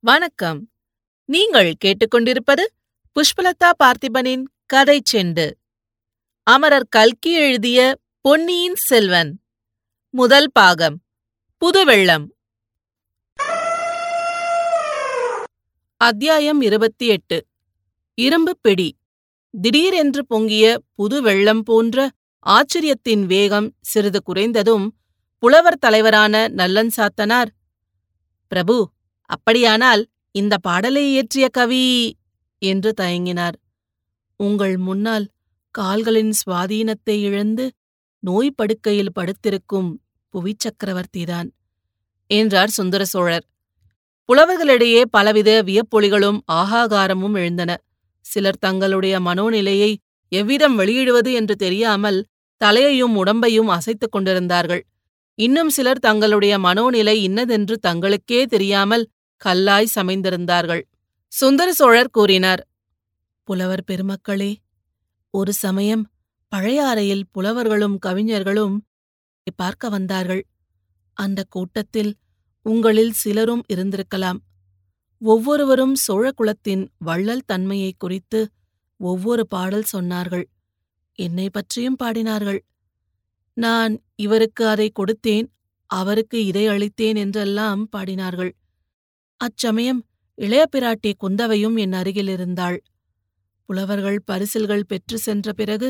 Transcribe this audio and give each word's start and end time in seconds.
வணக்கம். 0.00 0.70
நீங்கள் 1.24 1.74
கேட்டுக்கொண்டிருப்பது 1.84 2.64
புஷ்பலதா 3.12 3.70
பார்த்திபனின் 3.84 4.42
கதை 4.66 5.02
செண்டு. 5.12 5.50
அமரர் 6.42 6.86
கல்கி 6.88 7.32
எழுதிய 7.32 7.96
பொன்னியின் 8.20 8.74
செல்வன். 8.74 9.40
முதல் 10.10 10.50
பாகம் 10.52 11.02
புதுவெள்ளம். 11.58 12.26
அத்தியாயம் 15.96 16.60
இருபத்தி 16.60 17.06
எட்டு 17.06 17.46
இரும்பு 18.14 18.58
பிடி. 18.60 18.96
திடீரென்று 19.60 20.26
பொங்கிய 20.26 20.78
புது 20.94 21.22
வெள்ளம் 21.22 21.62
போன்ற 21.62 22.10
ஆச்சரியத்தின் 22.46 23.24
வேகம் 23.24 23.74
சிறிது 23.80 24.22
குறைந்ததும் 24.26 24.88
புலவர் 25.38 25.78
தலைவரான 25.78 26.48
நல்லன் 26.48 26.90
சாத்தனார் 26.96 27.48
பிரபு 28.48 28.94
அப்படியானால் 29.26 30.02
இந்த 30.34 30.58
பாடலை 30.58 31.02
இயற்றிய 31.12 31.48
கவி 31.48 32.16
என்று 32.58 32.92
தயங்கினார். 33.00 33.56
உங்கள் 34.40 34.76
முன்னால் 34.76 35.26
கால்களின் 35.70 36.32
சுவாதீனத்தை 36.40 37.16
இழந்து 37.20 37.64
நோய் 38.22 38.56
படுக்கையில் 38.56 39.14
படுத்திருக்கும் 39.14 39.90
புவிச் 40.34 40.62
சக்கரவர்த்திதான் 40.64 41.48
என்றார் 42.30 42.68
சுந்தர 42.68 43.04
சோழர். 43.04 43.44
புலவர்களிடையே 44.28 45.02
பலவித 45.10 45.62
வியப்பொலிகளும் 45.62 46.38
ஆகாகாரமும் 46.52 47.36
எழுந்தன. 47.36 47.70
சிலர் 48.24 48.58
தங்களுடைய 48.58 49.20
மனோநிலையை 49.20 49.90
எவ்விதம் 50.32 50.78
வெளியிடுவது 50.78 51.32
என்று 51.32 51.54
தெரியாமல் 51.56 52.18
தலையையும் 52.60 53.14
உடம்பையும் 53.16 53.66
அசைத்துக் 53.66 54.12
கொண்டிருந்தார்கள். 54.12 54.82
இன்னும் 55.38 55.70
சிலர் 55.70 55.98
தங்களுடைய 55.98 56.58
மனோநிலை 56.58 57.14
இன்னதென்று 57.18 57.76
தங்களுக்கே 57.86 58.40
தெரியாமல் 58.46 59.04
கல்லாய் 59.44 59.94
சமைந்திருந்தார்கள். 59.94 60.82
சுந்தர 61.32 61.68
சோழர் 61.72 62.10
கூறினார் 62.10 62.62
புலவர் 63.48 63.84
பெருமக்களே 63.86 64.52
ஒரு 65.34 65.52
சமயம் 65.52 66.04
பழையாறையில் 66.52 67.24
புலவர்களும் 67.32 67.96
கவிஞர்களும் 67.98 68.76
பார்க்க 69.56 69.88
வந்தார்கள். 69.88 70.42
அந்த 71.16 71.40
கூட்டத்தில் 71.48 72.12
உங்களில் 72.66 73.12
சிலரும் 73.12 73.62
இருந்திருக்கலாம். 73.72 74.38
ஒவ்வொருவரும் 75.22 75.94
சோழகுலத்தின் 76.06 76.82
வள்ளல் 76.98 77.46
தன்மையை 77.46 77.92
குறித்து 77.98 78.40
ஒவ்வொரு 79.00 79.44
பாடல் 79.46 79.86
சொன்னார்கள். 79.92 80.44
என்னை 81.18 81.46
பற்றியும் 81.50 81.98
பாடினார்கள். 82.02 82.60
நான் 83.56 83.92
இவருக்கு 84.16 84.62
அதை 84.66 84.88
கொடுத்தேன் 84.92 85.46
அவருக்கு 85.90 86.38
இதை 86.44 86.64
அளித்தேன் 86.66 87.18
என்றெல்லாம் 87.24 87.82
பாடினார்கள். 87.96 88.52
அச்சமயம் 89.40 90.00
இளைய 90.34 90.62
பிராட்டி 90.72 91.10
குந்தவையும் 91.22 91.76
என் 91.78 91.92
அருகில் 91.92 92.28
இருந்தாள். 92.28 92.78
புலவர்கள் 93.68 94.18
பரிசில்கள் 94.24 94.88
பெற்று 94.88 95.18
சென்ற 95.18 95.52
பிறகு 95.52 95.88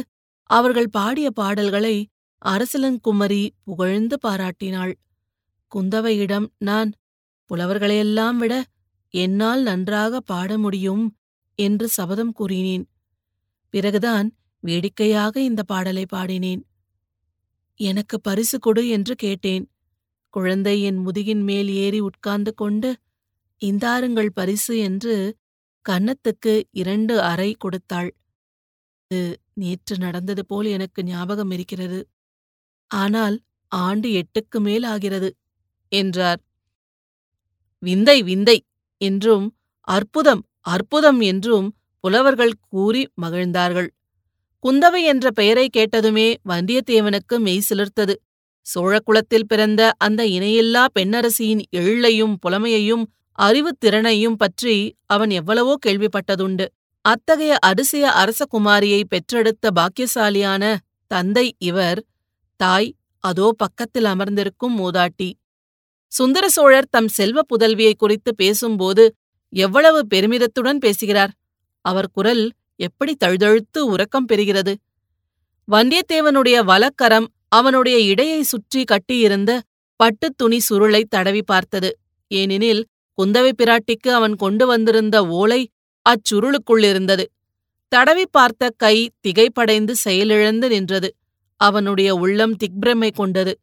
அவர்கள் 0.51 0.89
பாடிய 0.89 1.31
பாடல்களை 1.31 1.97
அரசலங்குமரி 2.43 3.43
புகழ்ந்து 3.65 4.17
பாராட்டினாள். 4.27 4.95
குந்தவையிடம் 5.73 6.47
நான் 6.59 6.91
புலவர்களையெல்லாம் 7.51 8.37
விட 8.37 8.55
என்னால் 9.15 9.63
நன்றாக 9.63 10.21
பாட 10.21 10.59
முடியும் 10.59 11.05
என்று 11.59 11.89
சபதம் 11.89 12.33
கூறினேன். 12.33 12.85
பிறகுதான் 13.75 14.29
வேடிக்கையாக 14.63 15.41
இந்த 15.41 15.63
பாடலை 15.63 16.05
பாடினேன். 16.15 16.63
எனக்கு 17.81 18.17
பரிசு 18.21 18.59
கொடு 18.59 18.89
என்று 18.89 19.15
கேட்டேன். 19.15 19.65
குழந்தை 20.35 20.83
என் 20.83 21.01
முதுகின் 21.07 21.43
மேல் 21.43 21.69
ஏறி 21.69 22.01
உட்கார்ந்து 22.01 22.55
கொண்டு 22.55 22.91
இந்தாருங்கள் 23.63 24.31
பரிசு 24.35 24.75
என்று 24.79 25.15
கன்னத்துக்கு 25.87 26.55
இரண்டு 26.73 27.15
அறை 27.23 27.51
கொடுத்தாள். 27.59 28.11
இது 29.11 29.21
நேற்று 29.55 29.95
நடந்தது 29.99 30.43
போல் 30.47 30.67
எனக்கு 30.67 31.01
ஞாபகம் 31.05 31.51
இருக்கிறது. 31.51 32.01
ஆனால் 32.91 33.37
ஆண்டு 33.73 34.09
எட்டுக்கு 34.13 34.59
மேல் 34.61 34.85
ஆகிறது 34.85 35.31
என்றார். 35.93 36.41
விந்தை 37.83 38.19
விந்தை 38.23 38.59
என்றும் 39.01 39.47
அற்புதம் 39.89 40.43
அற்புதம் 40.67 41.21
என்றும் 41.23 41.67
புலவர்கள் 42.05 42.55
கூறி 42.69 43.03
மகிழ்ந்தார்கள். 43.23 43.89
குந்தவை 44.65 45.01
என்ற 45.03 45.27
பெயரை 45.31 45.67
கேட்டதுமே 45.77 46.29
வந்தியத்தேவனுக்கு 46.49 47.37
மெய் 47.39 47.67
சிலிர்த்தது. 47.69 48.15
சோழகுலத்தில் 48.67 49.49
பிறந்த 49.49 49.83
அந்த 49.97 50.23
இணையில்லா 50.37 50.85
பெண்ணரசியின் 50.95 51.63
எள்ளையும் 51.81 52.35
புலமையையும் 52.43 53.05
அறிவுத்திறனையும் 53.43 54.35
பற்றி 54.35 54.97
அவன் 55.07 55.31
எவ்வளவோ 55.31 55.75
கேள்விப்பட்டதுண்டு. 55.87 56.67
அத்தகைய 57.01 57.57
அதிசய 57.61 58.13
அரசகுமாரியை 58.13 59.03
பெற்றெடுத்த 59.09 59.71
பாக்கியசாலியான 59.75 60.77
தந்தை 61.07 61.55
இவர் 61.59 62.05
தாய் 62.57 62.95
அதோ 63.21 63.55
பக்கத்தில் 63.57 64.05
அமர்ந்திருக்கும் 64.05 64.79
மூதாட்டி. 64.79 65.33
சுந்தர 66.13 66.49
சோழர் 66.49 66.89
தம் 66.91 67.09
செல்வ 67.09 67.41
புதல்வியை 67.49 67.93
குறித்து 67.97 68.35
பேசும்போது 68.35 69.15
எவ்வளவு 69.49 70.07
பெருமிதத்துடன் 70.15 70.79
பேசுகிறார். 70.79 71.33
அவர் 71.81 72.11
குரல் 72.11 72.53
எப்படி 72.77 73.17
தழுதழுத்து 73.25 73.79
உறக்கம் 73.79 74.29
பெறுகிறது. 74.29 74.75
வந்தியத்தேவனுடைய 75.69 76.65
வலக்கரம் 76.65 77.27
அவனுடைய 77.49 77.99
இடையை 77.99 78.43
சுற்றி 78.43 78.85
கட்டியிருந்த 78.85 79.61
பட்டுத் 79.97 80.39
துணி 80.39 80.59
சுருளை 80.71 81.03
தடவி 81.09 81.43
பார்த்தது. 81.43 81.99
ஏனெனில் 82.29 82.87
குந்தவை 83.17 83.53
பிராட்டிக்கு 83.57 84.09
அவன் 84.09 84.37
கொண்டு 84.37 84.67
வந்திருந்த 84.67 85.27
ஓலை 85.27 85.71
அச்சுருளுக்குள்ளிருந்தது. 86.07 87.25
தடவி 87.89 88.27
பார்த்த 88.27 88.71
கை 88.77 89.11
திகைப்படைந்து 89.21 89.91
செயலிழந்து 89.91 90.69
நின்றது. 90.69 91.17
அவனுடைய 91.61 92.15
உள்ளம் 92.15 92.57
திக்பிரமை 92.57 93.11
கொண்டது. 93.13 93.61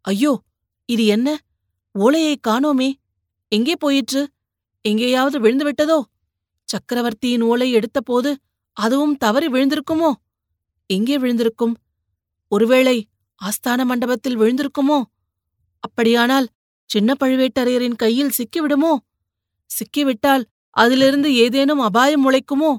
ஐயோ 0.00 0.42
இது 0.84 1.06
என்ன? 1.06 1.38
ஓலையை 1.94 2.34
காணோமே. 2.48 2.92
எங்கே 3.48 3.74
போயிற்று? 3.78 4.28
எங்கேயாவது 4.80 5.40
விழுந்து 5.40 5.64
விட்டதோ? 5.64 5.98
சக்கரவர்த்தியின் 6.64 7.40
ஓலை 7.40 7.68
எடுத்தபோது 7.74 8.34
அதுவும் 8.72 9.16
தவறி 9.16 9.46
விழுந்திருக்குமோ? 9.46 10.10
எங்கே 10.86 11.18
விழுந்திருக்கும்? 11.18 11.74
ஒருவேளை 12.48 13.06
ஆஸ்தான 13.40 13.84
மண்டபத்தில் 13.84 14.38
விழுந்திருக்குமோ? 14.38 15.02
அப்படியானால் 15.80 16.48
சின்ன 16.90 17.14
பழுவேட்டரையரின் 17.20 17.96
கையில் 17.96 18.34
சிக்கிவிடுமோ? 18.38 18.92
சிக்கிவிட்டால் 19.70 20.44
அதிலிருந்து 20.76 21.34
ஏதேனும் 21.34 21.80
அபாயம் 21.80 22.24
முளைக்குமோ? 22.24 22.70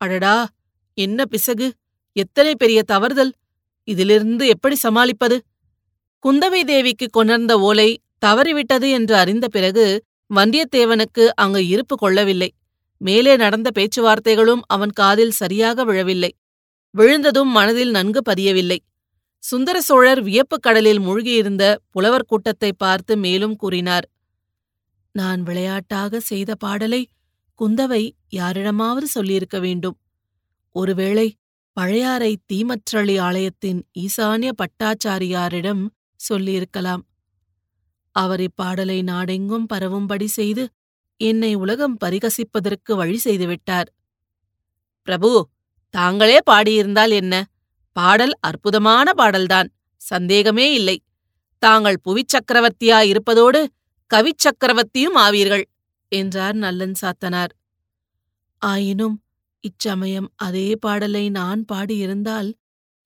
அடடா! 0.00 0.36
என்ன 0.98 1.24
பிசகு! 1.24 1.68
எத்தனை 2.16 2.52
பெரிய 2.54 2.80
தவறுதல்! 2.82 3.32
இதிலிருந்து 3.88 4.44
எப்படி 4.46 4.76
சமாளிப்பது? 4.76 5.36
குந்தவை 6.24 6.60
தேவிக்கு 6.64 7.06
கொணர்ந்த 7.08 7.52
ஓலை 7.60 7.88
தவறிவிட்டது 8.26 8.88
என்று 8.90 9.14
அறிந்த 9.16 9.46
பிறகு 9.48 9.84
வந்தியத்தேவனுக்கு 10.30 11.24
அங்கு 11.34 11.66
இருப்பு 11.66 11.94
கொள்ளவில்லை. 11.96 12.48
மேலே 13.00 13.36
நடந்த 13.36 13.68
பேச்சுவார்த்தைகளும் 13.78 14.62
அவன் 14.66 14.92
காதில் 14.92 15.34
சரியாக 15.34 15.84
விழவில்லை. 15.84 16.30
விழுந்ததும் 16.94 17.50
மனதில் 17.50 17.90
நன்கு 17.90 18.20
பதியவில்லை. 18.30 18.78
சுந்தர 19.42 19.80
சோழர் 19.80 20.22
வியப்புக் 20.22 20.62
கடலில் 20.62 21.00
மூழ்கியிருந்த 21.00 21.64
புலவர் 21.90 22.24
கூட்டத்தை 22.24 22.72
பார்த்து 22.72 23.16
மேலும் 23.16 23.56
கூறினார் 23.56 24.06
நான் 25.14 25.42
விளையாட்டாக 25.42 26.20
செய்த 26.20 26.54
பாடலை 26.54 27.02
குந்தவை 27.58 28.02
யாரிடமாவது 28.28 29.06
சொல்லியிருக்க 29.06 29.58
வேண்டும். 29.58 29.96
ஒருவேளை 30.74 31.26
பழையாறை 31.72 32.38
தீமற்றளி 32.52 33.20
ஆலயத்தின் 33.20 33.80
ஈசானிய 33.98 34.50
பட்டாச்சாரியாரிடம் 34.62 35.82
சொல்லியிருக்கலாம். 36.20 37.02
அவர் 38.16 38.40
இப்பாடலை 38.40 39.02
நாடெங்கும் 39.02 39.66
பரவும்படி 39.72 40.28
செய்து 40.28 40.64
என்னை 41.20 41.54
உலகம் 41.54 41.96
பரிகசிப்பதற்கு 42.04 42.92
வழி 42.94 43.18
செய்துவிட்டார். 43.24 43.88
பிரபு 45.08 45.30
தாங்களே 45.94 46.38
பாடியிருந்தால் 46.50 47.10
என்ன? 47.10 47.34
பாடல் 47.96 48.34
அற்புதமான 48.40 49.12
பாடல்தான். 49.12 49.68
சந்தேகமே 50.00 50.66
இல்லை. 50.74 50.96
தாங்கள் 51.62 52.02
புவிச்சக்கரவர்த்தியாயிருப்பதோடு 52.06 53.60
கவிச்சக்கரவர்த்தியும் 54.10 55.16
ஆவீர்கள் 55.16 55.64
என்றார் 56.12 56.56
நல்லன் 56.56 56.96
சாத்தனார். 57.00 57.52
ஆயினும் 58.62 59.16
இச்சமயம் 59.64 60.28
அதே 60.36 60.68
பாடலை 60.76 61.24
நான் 61.30 61.62
பாடியிருந்தால் 61.72 62.50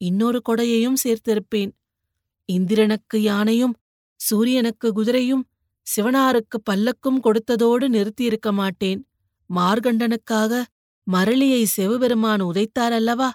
இன்னொரு 0.00 0.38
கொடையையும் 0.48 1.00
சேர்த்திருப்பேன். 1.04 1.70
இந்திரனுக்கு 2.48 3.18
யானையும் 3.22 3.74
சூரியனுக்கு 4.20 4.88
குதிரையும் 4.92 5.44
சிவனாருக்கு 5.86 6.56
பல்லக்கும் 6.70 7.20
கொடுத்ததோடு 7.24 7.86
நிறுத்தியிருக்க 7.88 8.48
மாட்டேன். 8.52 9.00
மார்கண்டனுக்காக 9.50 10.52
மரளியை 11.06 11.62
செவபெருமான் 11.76 12.42
உதைத்தார் 12.42 12.94
அல்லவா? 12.98 13.30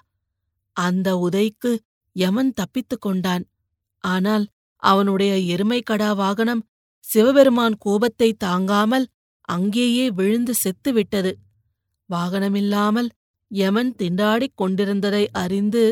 அந்த 0.76 1.08
உதைக்கு 1.16 1.72
யமன் 2.16 2.52
தப்பித்துக் 2.52 3.00
கொண்டான். 3.00 3.44
ஆனால் 4.04 4.44
அவனுடைய 4.82 5.32
எருமைக்கடா 5.54 6.10
வாகனம் 6.16 6.62
சிவபெருமான் 7.04 7.76
கோபத்தை 7.78 8.28
தாங்காமல் 8.36 9.06
அங்கேயே 9.48 10.06
விழுந்து 10.10 10.54
செத்துவிட்டது. 10.64 11.32
வாகனமில்லாமல் 12.10 13.08
யமன் 13.50 13.92
திண்டாடிக் 13.98 14.58
கொண்டிருந்ததை 14.62 15.24
அறிந்து 15.32 15.82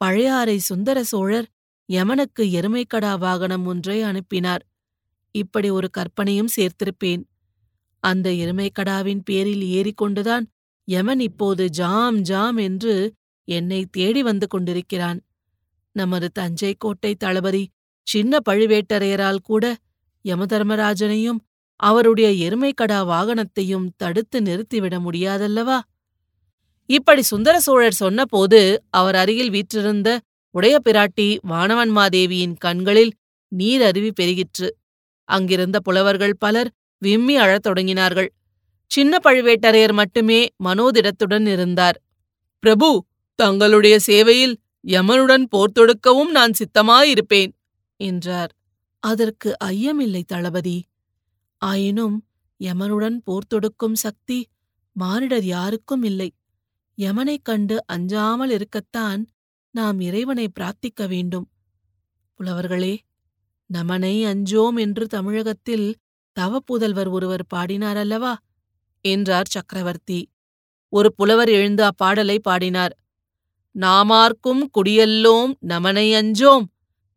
பழையாறை 0.00 0.56
சுந்தர 0.58 0.98
சோழர் 1.02 1.48
யமனுக்கு 1.88 2.42
எருமைக்கடா 2.58 3.12
வாகனம் 3.18 3.66
ஒன்றை 3.66 3.98
அனுப்பினார். 4.02 4.62
இப்படி 5.34 5.68
ஒரு 5.70 5.88
கற்பனையும் 5.90 6.54
சேர்த்திருப்பேன். 6.56 7.22
அந்த 8.02 8.26
எருமைக்கடாவின் 8.42 9.22
பேரில் 9.24 9.64
ஏறிக்கொண்டுதான் 9.78 10.44
யமன் 10.88 11.20
இப்போது 11.20 11.64
ஜாம் 11.70 12.18
ஜாம் 12.22 12.56
என்று 12.56 12.94
என்னை 13.48 13.86
தேடி 13.90 14.22
வந்து 14.22 14.46
கொண்டிருக்கிறான். 14.46 15.20
நமது 15.92 16.28
தஞ்சை 16.30 16.74
கோட்டை 16.78 17.14
தளபதி 17.14 17.70
சின்ன 18.02 18.38
பழுவேட்டரையரால் 18.48 19.42
கூட 19.42 19.76
யமதர்மராஜனையும் 20.24 21.40
அவருடைய 21.80 22.28
எருமைக்கடா 22.48 22.98
வாகனத்தையும் 23.06 23.88
தடுத்து 23.96 24.40
நிறுத்திவிட 24.40 24.94
முடியாதல்லவா? 24.98 25.78
இப்படி 26.86 27.22
சுந்தர 27.22 27.60
சோழர் 27.60 27.92
சொன்னபோது 27.92 28.82
அவர் 28.90 29.14
அருகில் 29.14 29.50
வீற்றிருந்த 29.50 30.20
உடைய 30.50 30.78
பிராட்டி 30.84 31.38
வானவன்மாதேவியின் 31.48 32.56
கண்களில் 32.58 33.12
நீர் 33.48 33.82
அருவி 33.82 34.12
பெருகிற்று. 34.20 34.68
அங்கிருந்த 35.24 35.80
புலவர்கள் 35.80 36.36
பலர் 36.38 36.70
விம்மி 36.98 37.36
அழத் 37.36 37.66
தொடங்கினார்கள். 37.66 38.28
சின்ன 38.90 39.18
பழுவேட்டரையர் 39.24 39.92
மட்டுமே 39.92 40.46
மனோதிடத்துடன் 40.64 41.46
இருந்தார். 41.46 42.02
பிரபு 42.58 43.04
தங்களுடைய 43.38 43.98
சேவையில் 43.98 44.54
யமனுடன் 44.86 45.44
போர் 45.44 45.76
தொடுக்கவும் 45.78 46.30
நான் 46.30 46.52
சித்தமாயிருப்பேன் 46.52 47.52
என்றார். 48.00 48.52
அதற்கு 49.02 49.56
ஐயமில்லை 49.64 50.22
தளபதி. 50.26 50.78
ஆயினும் 51.62 52.16
யமனுடன் 52.60 53.18
போர் 53.24 53.50
தொடுக்கும் 53.54 53.94
சக்தி 53.94 54.38
மானிடர் 54.96 55.44
யாருக்கும் 55.44 56.02
இல்லை. 56.02 56.30
யமனைக் 56.98 57.44
கண்டு 57.44 57.86
அஞ்சாமல் 57.86 58.50
இருக்கத்தான் 58.50 59.22
நாம் 59.74 60.00
இறைவனை 60.00 60.46
பிரார்த்திக்க 60.48 61.08
வேண்டும். 61.08 61.46
புலவர்களே 62.40 62.94
நமனை 63.70 64.24
அஞ்சோம் 64.24 64.76
என்று 64.78 65.06
தமிழகத்தில் 65.06 65.88
தவப்புதல்வர் 66.36 67.10
ஒருவர் 67.10 67.44
பாடினார் 67.46 67.96
அல்லவா 67.96 68.32
என்றார் 69.04 69.50
சக்கரவர்த்தி. 69.50 70.20
ஒரு 70.92 71.08
புலவர் 71.14 71.48
எழுந்து 71.48 71.82
அப்பாடலை 71.82 72.38
பாடினார். 72.38 72.94
நாமார்க்கும் 73.76 74.70
குடியல்லோம் 74.70 75.52
நமனை 75.60 76.12
அஞ்சோம் 76.12 76.64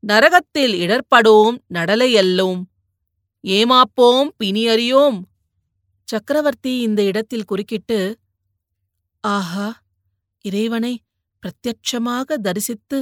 நரகத்தில் 0.07 0.73
இடர்படோம் 0.73 1.57
நடலையல்லோம். 1.73 2.61
ஏமாப்போம் 3.43 4.29
பிணியறியோம். 4.43 5.21
சக்கரவர்த்தி 6.07 6.79
இந்த 6.79 7.03
இடத்தில் 7.03 7.43
குறுக்கிட்டு 7.43 7.99
ஆஹா 9.23 9.81
இறைவனை 10.45 10.99
பிரத்யட்சமாக 11.43 12.33
தரிசித்து 12.33 12.97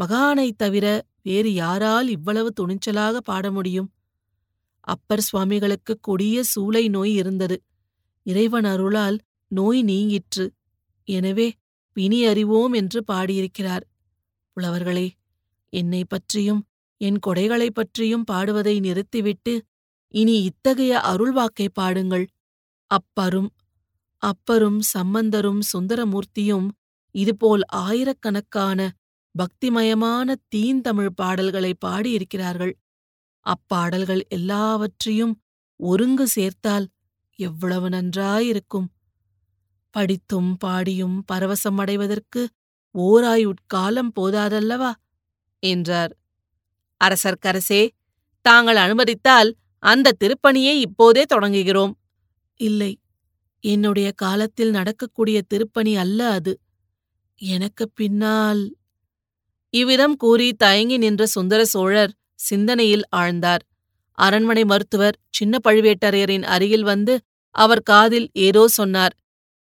மகானைத் 0.00 0.56
தவிர 0.56 0.86
வேறு 1.22 1.54
யாரால் 1.54 2.08
இவ்வளவு 2.08 2.52
துணிச்சலாக 2.52 3.16
பாட 3.16 3.50
முடியும்? 3.50 3.92
அப்பர் 4.80 5.20
சுவாமிகளுக்கு 5.20 5.98
கொடிய 6.00 6.42
சூளை 6.54 6.88
நோய் 6.88 7.14
இருந்தது. 7.14 7.62
இறைவன் 8.22 8.64
அருளால் 8.64 9.18
நோய் 9.50 9.82
நீங்கிற்று. 9.82 10.46
எனவே 11.08 11.52
பிணி 11.96 12.18
அறிவோம் 12.26 12.72
என்று 12.72 13.00
பாடியிருக்கிறார். 13.04 13.84
புலவர்களே 14.56 15.06
என்னை 15.72 16.02
பற்றியும் 16.04 16.62
என் 17.00 17.18
கொடைகளைப் 17.26 17.74
பற்றியும் 17.74 18.24
பாடுவதை 18.30 18.80
நிறுத்திவிட்டு 18.80 19.54
இனி 20.14 20.36
இத்தகைய 20.42 21.00
அருள்வாக்கை 21.04 21.68
பாடுங்கள். 21.72 22.26
அப்பரும் 22.90 23.50
அப்பரும் 24.22 24.80
சம்பந்தரும் 24.94 25.62
சுந்தரமூர்த்தியும் 25.72 26.68
இதுபோல் 27.14 27.64
ஆயிரக்கணக்கான 27.84 28.80
பக்திமயமான 29.34 30.34
தீந்தமிழ் 30.48 31.12
பாடல்களை 31.14 31.72
பாடியிருக்கிறார்கள். 31.86 32.74
அப்பாடல்கள் 33.46 34.22
எல்லாவற்றையும் 34.28 35.34
ஒருங்கு 35.80 36.26
சேர்த்தால் 36.28 36.86
எவ்வளவு 37.38 37.88
நன்றாயிருக்கும். 37.88 38.88
படித்தும் 39.96 40.56
பாடியும் 40.56 41.24
பரவசம் 41.32 41.76
அடைவதற்கு 41.76 42.48
ஓராயுட்காலம் 42.98 44.08
போதாதல்லவா? 44.20 44.92
என்றார். 45.58 46.16
அரசர்க்கரசே 47.04 47.88
தாங்கள் 48.42 48.76
அனுமதித்தால் 48.76 49.56
அந்த 49.78 50.12
திருப்பணியை 50.24 50.72
இப்போதே 50.80 51.24
தொடங்குகிறோம். 51.34 51.92
இல்லை 52.56 52.98
என்னுடைய 53.60 54.12
காலத்தில் 54.12 54.70
நடக்கக்கூடிய 54.70 55.42
திருப்பணி 55.42 55.96
அல்ல 55.96 56.30
அது. 56.30 56.60
எனக்குப் 57.36 57.92
பின்னால் 57.94 58.76
இவ்விதம் 59.70 60.16
கூறி 60.16 60.52
தயங்கி 60.52 60.96
நின்ற 60.96 61.26
சுந்தர 61.26 61.64
சோழர் 61.64 62.12
சிந்தனையில் 62.34 63.02
ஆழ்ந்தார். 63.16 63.64
அரண்மனை 64.12 64.64
மருத்துவர் 64.64 65.18
சின்ன 65.30 65.58
பழுவேட்டரையரின் 65.68 66.42
அருகில் 66.42 66.82
வந்து 66.82 67.20
அவர் 67.50 67.82
காதில் 67.82 68.28
ஏதோ 68.32 68.68
சொன்னார். 68.68 69.16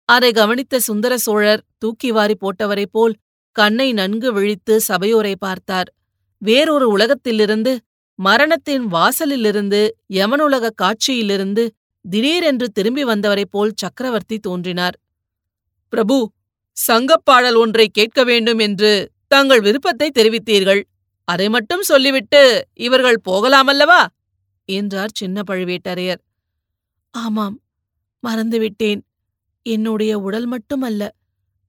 அதை 0.05 0.33
கவனித்த 0.33 0.81
சுந்தர 0.81 1.19
சோழர் 1.19 1.63
தூக்கி 1.79 2.11
வாரி 2.11 2.35
போட்டவரைப் 2.41 2.93
போல் 2.93 3.15
கண்ணை 3.57 3.93
நன்கு 3.93 4.33
விழித்து 4.33 4.81
சபையோரை 4.81 5.35
பார்த்தார். 5.39 5.95
வேறொரு 6.39 6.89
உலகத்திலிருந்து 6.89 7.81
மரணத்தின் 8.19 8.85
வாசலிலிருந்து 8.93 9.89
யமனுலக 10.13 10.71
காட்சியிலிருந்து 10.83 11.65
திடீரென்று 12.05 12.69
திரும்பி 12.69 13.05
வந்தவரைப் 13.05 13.51
போல் 13.51 13.73
சக்கரவர்த்தி 13.77 14.39
தோன்றினார். 14.39 14.97
பிரபு 15.89 16.33
சங்கப்பாடல் 16.77 17.57
ஒன்றை 17.57 17.89
கேட்க 17.89 18.25
வேண்டும் 18.25 18.59
என்று 18.59 19.11
தங்கள் 19.29 19.61
விருப்பத்தை 19.61 20.11
தெரிவித்தீர்கள். 20.19 20.83
அதை 21.25 21.49
மட்டும் 21.49 21.83
சொல்லிவிட்டு 21.83 22.69
இவர்கள் 22.75 23.21
போகலாமல்லவா? 23.31 24.07
என்றார் 24.69 25.15
சின்ன 25.15 25.43
பழுவேட்டரையர். 25.47 26.21
ஆமாம் 27.11 27.61
மறந்துவிட்டேன். 28.23 29.01
என்னுடைய 29.67 30.19
உடல் 30.19 30.47
மட்டுமல்ல 30.47 31.03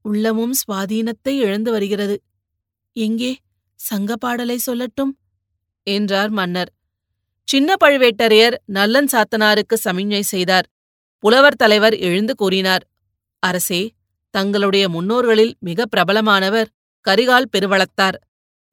உள்ளமும் 0.02 0.54
சுவாதீனத்தை 0.54 1.34
இழந்து 1.46 1.72
வருகிறது. 1.72 2.16
எங்கே? 2.96 3.32
சங்கப்பாடலை 3.80 4.58
சொல்லட்டும் 4.66 5.12
என்றார் 5.88 6.30
மன்னர். 6.30 6.72
சின்ன 7.48 7.76
பழுவேட்டரையர் 7.84 8.56
நல்லன் 8.66 9.10
சாத்தனாருக்கு 9.12 9.76
சமிஞ்ஞை 9.84 10.20
செய்தார். 10.20 10.68
புலவர் 11.20 11.56
தலைவர் 11.56 11.96
எழுந்து 11.98 12.36
கூறினார் 12.36 12.84
அரசே 13.40 13.82
தங்களுடைய 14.34 14.90
முன்னோர்களில் 14.90 15.54
மிக 15.60 15.86
பிரபலமானவர் 15.86 16.70
கரிகால் 17.06 17.52
பெருவளத்தார். 17.52 18.18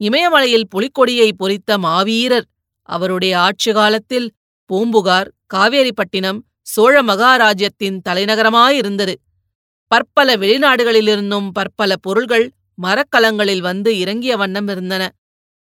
இமயமலையில் 0.00 0.70
புலிக்கொடியை 0.74 1.32
பொறித்த 1.36 1.78
மாவீரர் 1.78 2.46
அவருடைய 2.88 3.38
ஆட்சி 3.38 3.72
காலத்தில் 3.72 4.28
பூம்புகார் 4.70 5.28
காவேரிப்பட்டினம் 5.54 6.40
சோழ 6.72 6.96
மகாராஜ்யத்தின் 7.02 7.98
தலைநகரமாயிருந்தது 8.08 9.14
பற்பல 9.90 10.36
வெளிநாடுகளிலிருந்தும் 10.36 11.48
பற்பல 11.52 11.96
பொருள்கள் 11.96 12.46
மரக்கலங்களில் 12.78 13.60
வந்து 13.60 13.90
இறங்கிய 13.98 14.36
வண்ணம் 14.36 14.68
இருந்தன. 14.68 15.02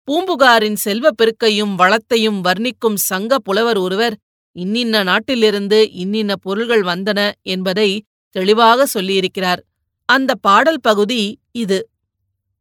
பூம்புகாரின் 0.08 0.78
செல்வப் 0.86 1.18
பெருக்கையும் 1.20 1.74
வளத்தையும் 1.76 2.40
வர்ணிக்கும் 2.44 2.98
சங்க 3.10 3.40
புலவர் 3.40 3.78
ஒருவர் 3.78 4.16
இன்னின்ன 4.56 5.04
நாட்டிலிருந்து 5.04 5.80
இன்னின்ன 5.94 6.36
பொருள்கள் 6.36 6.84
வந்தன 6.84 7.20
என்பதை 7.46 7.90
தெளிவாக 8.36 8.88
சொல்லியிருக்கிறார். 8.94 9.62
அந்த 10.10 10.32
பாடல் 10.36 10.82
பகுதி 10.82 11.22
இது. 11.56 11.80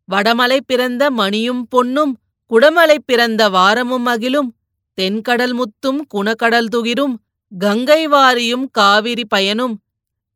வடமலை 0.09 0.59
பிறந்த 0.67 1.11
மணியும் 1.11 1.65
பொன்னும் 1.69 2.13
குடமலை 2.51 2.99
பிறந்த 3.05 3.43
வாரமும் 3.49 4.07
அகிலும் 4.07 4.51
தென்கடல் 4.99 5.55
முத்தும் 5.55 6.01
குணக்கடல் 6.15 6.71
துகிரும் 6.77 7.15
கங்கை 7.59 8.09
வாரியும் 8.09 8.65
காவிரி 8.71 9.25
பயனும் 9.25 9.83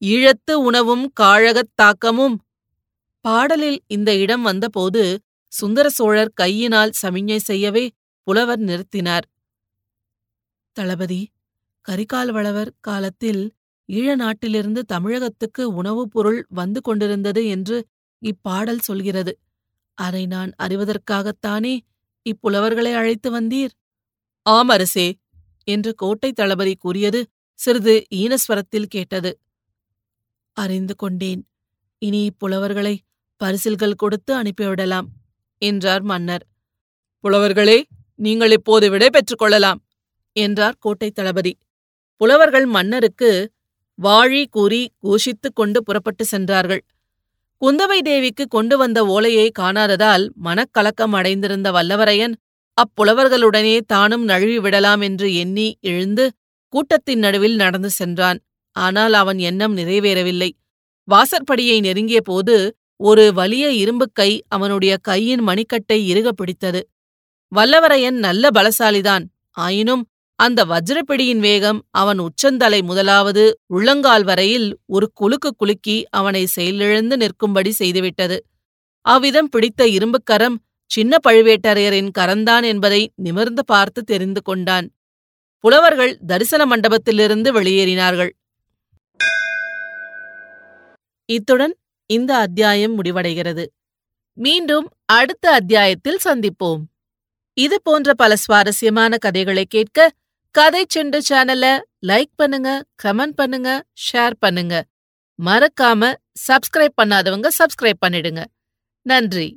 ஈழத்து 0.05 0.53
உணவும் 0.53 1.13
காழகத் 1.21 1.73
தாக்கமும். 1.75 2.45
பாடலில் 3.21 3.83
இந்த 3.87 4.17
இடம் 4.17 4.43
வந்தபோது 4.43 5.21
சுந்தர 5.49 5.89
சோழர் 5.89 6.33
கையினால் 6.35 6.91
சமிஞ்சை 7.03 7.37
செய்யவே 7.37 7.91
புலவர் 8.23 8.59
நிறுத்தினார். 8.59 9.23
தளபதி 10.73 11.31
கரிகால் 11.89 12.31
வளவர் 12.31 12.73
காலத்தில் 12.81 13.53
ஈழ 13.93 14.15
நாட்டிலிருந்து 14.15 14.85
தமிழகத்துக்கு 14.85 15.75
உணவுப் 15.75 16.11
பொருள் 16.11 16.47
வந்து 16.49 16.81
கொண்டிருந்தது 16.81 17.47
என்று 17.47 17.87
இப்பாடல் 18.19 18.79
சொல்கிறது. 18.79 19.39
அதை 19.95 20.27
நான் 20.27 20.53
அறிவதற்காகத்தானே 20.63 21.79
இப்புலவர்களை 22.23 22.95
அழைத்து 22.95 23.41
வந்தீர்? 23.41 23.71
ஆம் 24.43 24.69
அரசே 24.69 25.15
என்று 25.65 25.95
கோட்டை 25.95 26.33
தளபதி 26.33 26.75
கூறியது 26.75 27.21
சிறிது 27.59 27.95
ஈனஸ்வரத்தில் 28.15 28.89
கேட்டது. 28.89 29.39
அறிந்து 30.57 30.97
கொண்டேன். 30.97 31.43
இனி 31.99 32.31
புலவர்களை 32.39 32.99
பரிசில்கள் 33.41 33.95
கொடுத்து 33.95 34.33
அனுப்பிவிடலாம் 34.43 35.09
என்றார் 35.63 36.03
மன்னர். 36.03 36.45
புலவர்களே 37.25 37.79
நீங்கள் 38.15 38.51
இப்போது 38.51 38.91
விடை 38.91 39.11
பெற்றுக் 39.11 39.39
கொள்ளலாம் 39.39 39.81
என்றார் 40.33 40.77
கோட்டை 40.79 41.11
தளபதி. 41.11 41.53
புலவர்கள் 42.17 42.67
மன்னருக்கு 42.67 43.31
வாழி 44.03 44.47
கூறி 44.51 44.83
கோஷித்துக் 45.03 45.55
கொண்டு 45.55 45.83
புறப்பட்டு 45.83 46.25
சென்றார்கள். 46.25 46.85
குந்தவை 47.63 47.99
தேவிக்கு 48.01 48.47
கொண்டு 48.47 48.79
வந்த 48.79 49.07
ஓலையை 49.07 49.51
காணாததால் 49.59 50.25
மனக்கலக்கம் 50.45 51.15
அடைந்திருந்த 51.15 51.73
வல்லவரையன் 51.73 52.35
அப்புலவர்களுடனே 52.79 53.75
தானும் 53.87 54.25
நழுவிவிடலாம் 54.29 55.03
என்று 55.03 55.35
எண்ணி 55.35 55.67
எழுந்து 55.81 56.25
கூட்டத்தின் 56.73 57.19
நடுவில் 57.19 57.57
நடந்து 57.57 57.91
சென்றான். 57.91 58.39
ஆனால் 58.77 59.13
அவன் 59.13 59.39
எண்ணம் 59.39 59.77
நிறைவேறவில்லை. 59.77 60.51
வாசற்படியை 61.09 61.77
நெருங்கிய 61.81 62.21
போது 62.21 62.57
ஒரு 63.01 63.25
வலிய 63.35 63.67
இரும்புக் 63.73 64.15
கை 64.15 64.31
அவனுடைய 64.49 64.97
கையின் 65.01 65.43
மணிக்கட்டை 65.49 65.99
இறுக 66.09 66.29
பிடித்தது. 66.33 66.81
வல்லவரையன் 67.53 68.19
நல்ல 68.27 68.51
பலசாலிதான். 68.55 69.25
ஆயினும் 69.57 70.03
அந்த 70.39 70.61
வஜ்ரப்பிடியின் 70.65 71.39
வேகம் 71.39 71.81
அவன் 71.91 72.19
உச்சந்தலை 72.19 72.83
முதலாவது 72.83 73.45
உள்ளங்கால் 73.67 74.25
வரையில் 74.25 74.69
ஒரு 74.87 75.07
குலுக்கு 75.21 75.51
குலுக்கி 75.57 75.97
அவனை 76.11 76.43
செயலிழந்து 76.47 77.17
நிற்கும்படி 77.17 77.71
செய்துவிட்டது. 77.79 78.39
அவ்விதம் 79.07 79.49
பிடித்த 79.49 79.87
இரும்புக்கரம் 79.87 80.57
சின்ன 80.95 81.17
பழுவேட்டரையரின் 81.29 82.11
கரந்தான் 82.19 82.65
என்பதை 82.65 83.13
நிமிர்ந்து 83.15 83.65
பார்த்து 83.65 84.03
தெரிந்து 84.03 84.43
கொண்டான். 84.43 84.87
புலவர்கள் 85.59 86.19
தரிசன 86.27 86.63
மண்டபத்திலிருந்து 86.67 87.49
வெளியேறினார்கள். 87.57 88.31
இத்துடன் 91.25 91.75
இந்த 92.07 92.37
அத்தியாயம் 92.37 92.95
முடிவடைகிறது. 92.99 93.65
மீண்டும் 94.39 94.87
அடுத்த 95.05 95.51
அத்தியாயத்தில் 95.51 96.21
சந்திப்போம். 96.25 96.83
இது 97.55 97.77
போன்ற 97.83 98.15
பல 98.15 98.37
சுவாரஸ்யமான 98.37 99.17
கதைகளை 99.17 99.65
கேட்க 99.65 100.13
கதை 100.51 100.87
செண்டு 100.95 101.19
சேனலை 101.29 101.75
லைக் 102.07 102.33
பண்ணுங்க 102.37 102.85
கமெண்ட் 103.03 103.37
பண்ணுங்க 103.37 103.71
ஷேர் 104.05 104.37
பண்ணுங்க. 104.39 104.85
மறக்காம 105.39 106.15
சப்ஸ்கிரைப் 106.49 106.99
பண்ணாதவங்க 107.03 107.49
சப்ஸ்கிரைப் 107.59 108.03
பண்ணிடுங்க. 108.07 108.45
நன்றி. 109.03 109.49